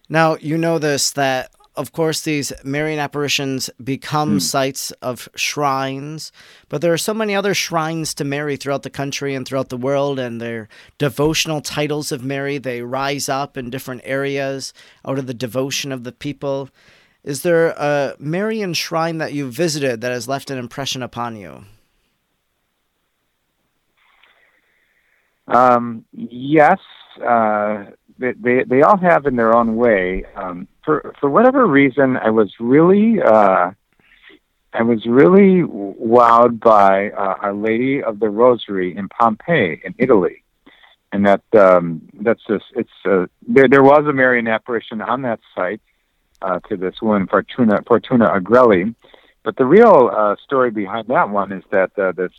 [0.09, 4.41] Now you know this that of course, these Marian apparitions become mm.
[4.41, 6.31] sites of shrines,
[6.69, 9.77] but there are so many other shrines to Mary throughout the country and throughout the
[9.77, 12.57] world, and their devotional titles of Mary.
[12.57, 14.73] They rise up in different areas
[15.05, 16.69] out of the devotion of the people.
[17.23, 21.65] Is there a Marian shrine that you visited that has left an impression upon you?
[25.47, 26.79] Um, yes,
[27.25, 27.85] uh,
[28.19, 30.25] they, they, all have in their own way.
[30.35, 33.71] Um, for for whatever reason, I was really uh,
[34.73, 40.43] I was really wowed by uh, Our Lady of the Rosary in Pompeii, in Italy,
[41.11, 43.67] and that um, that's just it's uh, there.
[43.67, 45.81] There was a Marian apparition on that site
[46.41, 48.93] uh, to this woman Fortuna Fortuna Agrelli,
[49.43, 52.31] but the real uh, story behind that one is that uh, this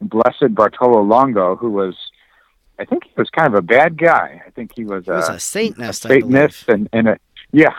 [0.00, 1.94] blessed Bartolo Longo, who was
[2.78, 4.42] I think he was kind of a bad guy.
[4.46, 7.18] I think he was, he was a, a Satanist, a Satanist, and, and a,
[7.52, 7.72] yeah,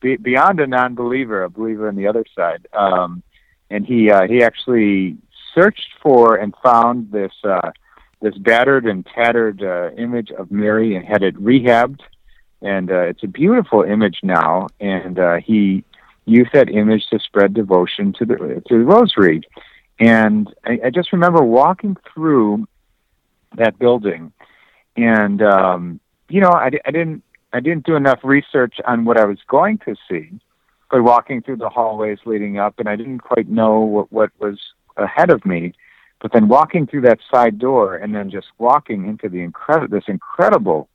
[0.00, 2.66] beyond a non-believer, a believer on the other side.
[2.72, 3.22] Um,
[3.70, 5.16] and he uh, he actually
[5.54, 7.70] searched for and found this uh,
[8.20, 12.00] this battered and tattered uh, image of Mary and had it rehabbed,
[12.62, 14.66] and uh, it's a beautiful image now.
[14.80, 15.84] And uh, he
[16.24, 18.36] used that image to spread devotion to the
[18.68, 19.42] to the Rosary.
[20.00, 22.68] And I, I just remember walking through
[23.56, 24.32] that building,
[24.96, 29.24] and um, you know, I, I didn't I didn't do enough research on what I
[29.24, 30.38] was going to see
[30.90, 34.58] by walking through the hallways leading up, and I didn't quite know what, what was
[34.96, 35.74] ahead of me.
[36.20, 40.08] But then walking through that side door, and then just walking into the incredible this
[40.08, 40.88] incredible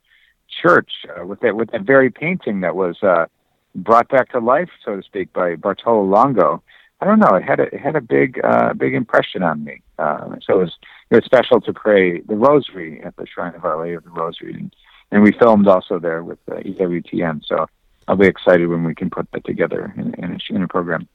[0.62, 3.26] church uh, with that with that very painting that was uh,
[3.74, 6.62] brought back to life, so to speak, by Bartolo Longo.
[7.00, 7.34] I don't know.
[7.34, 9.82] It had a it had a big uh, big impression on me.
[9.98, 10.78] Uh, so it was
[11.10, 14.10] it was special to pray the Rosary at the Shrine of Our Lady of the
[14.10, 14.54] Rosary.
[14.54, 14.74] And,
[15.10, 17.42] and we filmed also there with uh, EWTN.
[17.46, 17.66] So
[18.08, 21.08] I'll be excited when we can put that together in, in, a, in a program.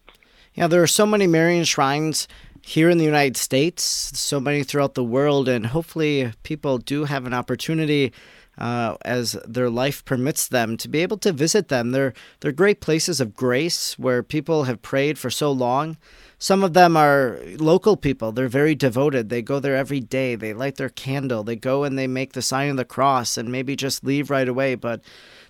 [0.54, 2.28] Yeah, there are so many Marian shrines
[2.62, 7.26] here in the United States, so many throughout the world, and hopefully people do have
[7.26, 8.12] an opportunity
[8.60, 11.92] uh, as their life permits them to be able to visit them.
[11.92, 15.98] They're they're great places of grace where people have prayed for so long.
[16.42, 18.32] Some of them are local people.
[18.32, 19.28] They're very devoted.
[19.30, 20.36] They go there every day.
[20.36, 21.44] They light their candle.
[21.44, 24.48] They go and they make the sign of the cross and maybe just leave right
[24.48, 24.76] away.
[24.76, 25.02] But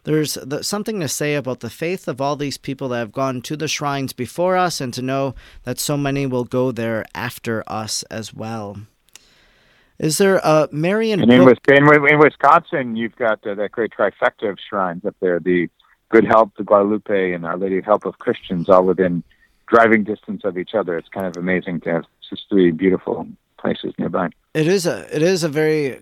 [0.03, 3.55] there's something to say about the faith of all these people that have gone to
[3.55, 8.01] the shrines before us and to know that so many will go there after us
[8.03, 8.77] as well.
[9.99, 11.21] Is there a Marian?
[11.21, 15.15] And in, book- in, in Wisconsin, you've got uh, that great trifecta of shrines up
[15.19, 15.69] there: the
[16.09, 19.23] Good Help, the Guadalupe, and Our Lady of Help of Christians, all within
[19.67, 20.97] driving distance of each other.
[20.97, 24.29] It's kind of amazing to have just three beautiful places nearby.
[24.53, 25.99] It is a it is a very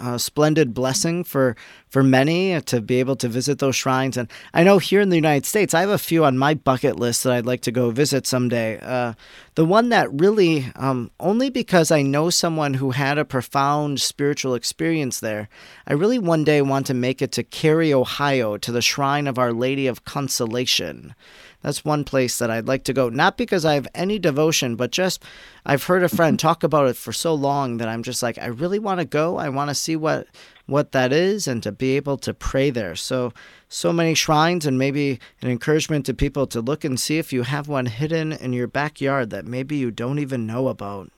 [0.00, 1.56] uh, splendid blessing for
[1.88, 4.16] for many to be able to visit those shrines.
[4.16, 6.96] And I know here in the United States, I have a few on my bucket
[6.96, 8.78] list that I'd like to go visit someday.
[8.80, 9.14] Uh,
[9.56, 14.54] the one that really, um, only because I know someone who had a profound spiritual
[14.54, 15.48] experience there,
[15.86, 19.38] I really one day want to make it to Carey, Ohio, to the shrine of
[19.38, 21.14] Our Lady of Consolation.
[21.62, 23.08] That's one place that I'd like to go.
[23.08, 25.22] Not because I have any devotion, but just
[25.66, 26.46] I've heard a friend mm-hmm.
[26.46, 29.36] talk about it for so long that I'm just like, I really want to go.
[29.36, 30.26] I want to see what
[30.66, 32.94] what that is and to be able to pray there.
[32.94, 33.32] So
[33.68, 37.42] so many shrines and maybe an encouragement to people to look and see if you
[37.42, 41.10] have one hidden in your backyard that maybe you don't even know about.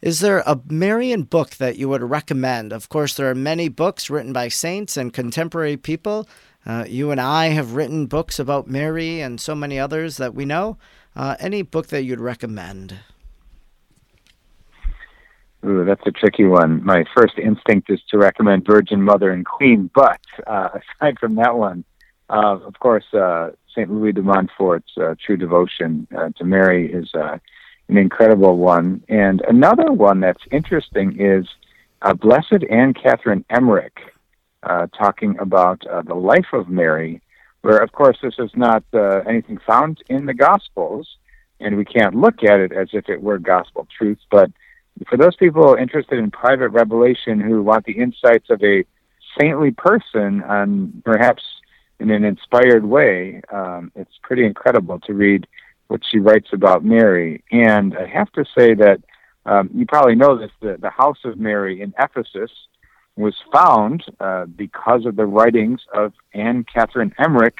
[0.00, 2.72] Is there a Marian book that you would recommend?
[2.72, 6.28] Of course, there are many books written by saints and contemporary people.
[6.68, 10.44] Uh, you and I have written books about Mary and so many others that we
[10.44, 10.76] know.
[11.16, 12.94] Uh, any book that you'd recommend?
[15.66, 16.84] Ooh, that's a tricky one.
[16.84, 20.68] My first instinct is to recommend Virgin Mother and Queen, but uh,
[21.00, 21.84] aside from that one,
[22.28, 23.90] uh, of course, uh, St.
[23.90, 26.06] Louis de Montfort's uh, True Devotion
[26.36, 27.40] to Mary is an
[27.96, 29.02] incredible one.
[29.08, 31.46] And another one that's interesting is
[32.20, 33.98] Blessed Anne Catherine Emmerich,
[34.62, 37.20] talking about the life of Mary,
[37.62, 38.84] where, of course, this is not
[39.26, 41.08] anything found in the Gospels,
[41.60, 44.50] and we can't look at it as if it were gospel truth, but
[45.08, 48.84] for those people interested in private revelation who want the insights of a
[49.38, 51.42] saintly person and perhaps
[52.00, 55.46] in an inspired way, um, it's pretty incredible to read
[55.88, 57.42] what she writes about Mary.
[57.50, 59.00] And I have to say that
[59.46, 62.50] um, you probably know this: the, the House of Mary in Ephesus
[63.18, 67.58] was found uh, because of the writings of Anne Catherine Emmerich,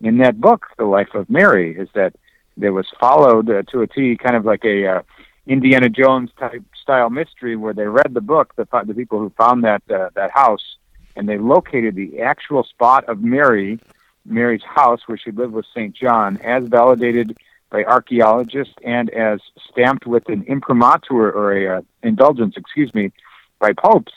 [0.00, 2.14] in that book, The Life of Mary, is that
[2.56, 5.02] there was followed uh, to a T, kind of like a uh,
[5.46, 9.64] Indiana Jones type style mystery, where they read the book, the the people who found
[9.64, 10.76] that uh, that house,
[11.16, 13.78] and they located the actual spot of Mary,
[14.24, 17.36] Mary's house where she lived with Saint John, as validated
[17.70, 19.40] by archaeologists and as
[19.70, 23.12] stamped with an imprimatur or a uh, indulgence, excuse me,
[23.58, 24.12] by popes,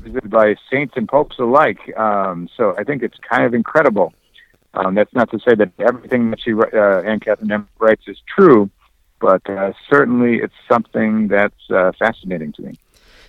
[0.00, 1.96] visited by saints and popes alike.
[1.96, 4.12] Um, so I think it's kind of incredible.
[4.74, 8.68] Um, that's not to say that everything that she uh, Anne Catherine writes is true,
[9.20, 12.78] but uh, certainly it's something that's uh, fascinating to me.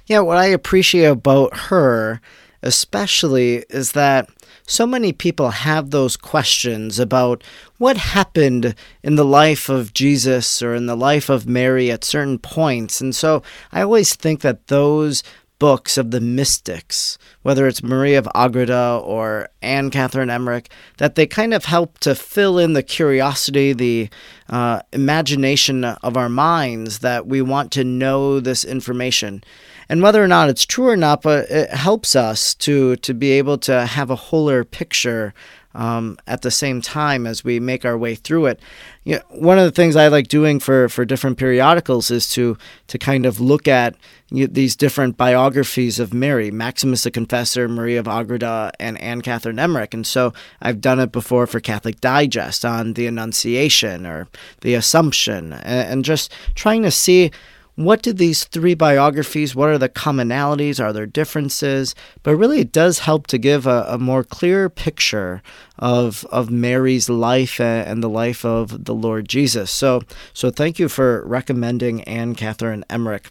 [0.08, 2.22] Yeah, what I appreciate about her,
[2.62, 4.30] especially, is that
[4.66, 7.44] so many people have those questions about
[7.78, 12.38] what happened in the life of Jesus or in the life of Mary at certain
[12.38, 13.00] points.
[13.00, 13.42] And so
[13.72, 15.24] I always think that those
[15.60, 21.26] books of the mystics, whether it's Marie of Agreda or Anne Catherine Emmerich, that they
[21.26, 24.10] kind of help to fill in the curiosity, the
[24.50, 29.44] uh, imagination of our minds that we want to know this information.
[29.90, 33.32] And whether or not it's true or not, but it helps us to to be
[33.32, 35.34] able to have a wholer picture
[35.78, 38.60] um, at the same time as we make our way through it.
[39.04, 42.58] You know, one of the things I like doing for, for different periodicals is to
[42.88, 43.96] to kind of look at
[44.30, 49.22] you know, these different biographies of Mary, Maximus the Confessor, Marie of Agreda, and Anne
[49.22, 49.94] Catherine Emmerich.
[49.94, 54.28] And so I've done it before for Catholic Digest on the Annunciation or
[54.62, 57.32] the Assumption, and, and just trying to see
[57.78, 61.94] what do these three biographies, what are the commonalities, are there differences?
[62.24, 65.44] But really, it does help to give a, a more clear picture
[65.78, 69.70] of, of Mary's life and the life of the Lord Jesus.
[69.70, 70.02] So,
[70.34, 73.30] so thank you for recommending Anne Catherine Emmerich.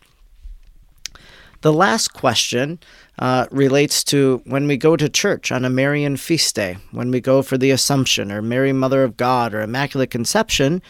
[1.63, 2.79] The last question
[3.19, 7.21] uh, relates to when we go to church on a Marian feast day, when we
[7.21, 10.83] go for the Assumption or Mary, Mother of God or Immaculate Conception,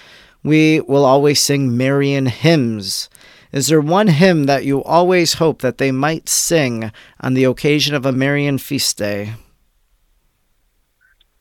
[0.42, 3.08] we will always sing Marian hymns.
[3.56, 6.92] Is there one hymn that you always hope that they might sing
[7.22, 9.32] on the occasion of a Marian feast day?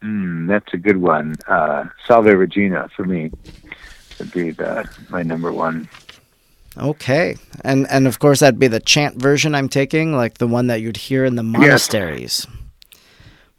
[0.02, 1.36] Mm, that's a good one.
[1.46, 3.32] Uh, Salve Regina for me
[4.18, 5.90] would be the, my number one.
[6.78, 7.36] Okay,
[7.66, 10.80] and and of course that'd be the chant version I'm taking, like the one that
[10.80, 12.48] you'd hear in the monasteries.
[12.48, 13.02] Yes.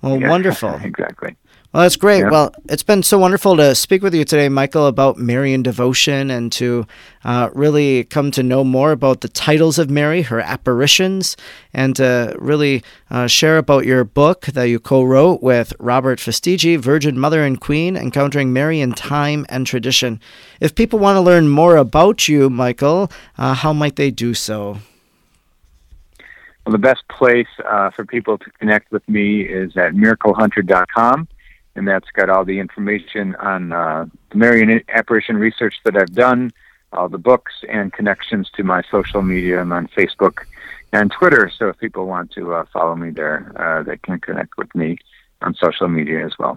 [0.00, 0.74] Well, yeah, wonderful.
[0.82, 1.36] exactly.
[1.76, 2.20] Well, that's great.
[2.20, 2.30] Yeah.
[2.30, 6.50] Well, it's been so wonderful to speak with you today, Michael, about Marian devotion and
[6.52, 6.86] to
[7.22, 11.36] uh, really come to know more about the titles of Mary, her apparitions,
[11.74, 16.78] and to really uh, share about your book that you co wrote with Robert Fastiggi,
[16.78, 20.18] Virgin Mother and Queen Encountering Mary in Time and Tradition.
[20.60, 24.78] If people want to learn more about you, Michael, uh, how might they do so?
[26.64, 31.28] Well, the best place uh, for people to connect with me is at miraclehunter.com
[31.76, 36.52] and that's got all the information on uh, the Marian apparition research that I've done,
[36.92, 39.60] all the books, and connections to my social media.
[39.60, 40.44] I'm on Facebook
[40.92, 44.56] and Twitter, so if people want to uh, follow me there, uh, they can connect
[44.56, 44.98] with me
[45.42, 46.56] on social media as well.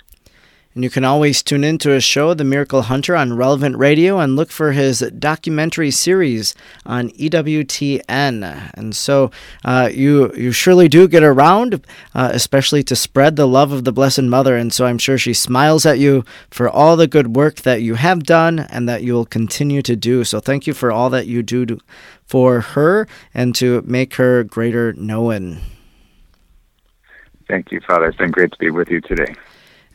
[0.79, 4.37] And you can always tune into his show, The Miracle Hunter, on Relevant Radio and
[4.37, 6.55] look for his documentary series
[6.85, 8.71] on EWTN.
[8.75, 9.29] And so
[9.65, 13.91] uh, you, you surely do get around, uh, especially to spread the love of the
[13.91, 14.55] Blessed Mother.
[14.55, 17.95] And so I'm sure she smiles at you for all the good work that you
[17.95, 20.23] have done and that you will continue to do.
[20.23, 21.79] So thank you for all that you do to,
[22.25, 25.59] for her and to make her greater known.
[27.49, 28.05] Thank you, Father.
[28.05, 29.35] It's been great to be with you today.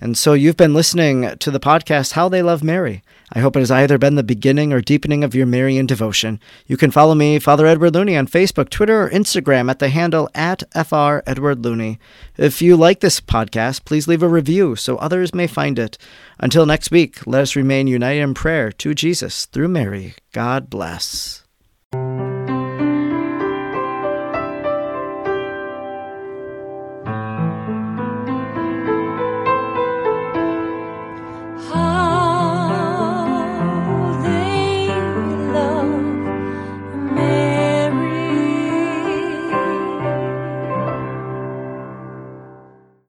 [0.01, 3.03] And so you've been listening to the podcast How They Love Mary.
[3.33, 6.39] I hope it has either been the beginning or deepening of your Marian devotion.
[6.67, 10.29] You can follow me, Father Edward Looney, on Facebook, Twitter, or Instagram at the handle
[10.35, 11.99] at FR Edward Looney.
[12.37, 15.97] If you like this podcast, please leave a review so others may find it.
[16.39, 20.15] Until next week, let us remain united in prayer to Jesus through Mary.
[20.33, 21.44] God bless.